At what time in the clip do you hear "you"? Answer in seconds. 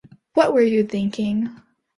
0.63-0.83